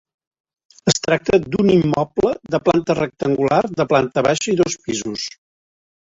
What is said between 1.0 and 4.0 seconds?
tracta d'un immoble de planta rectangular de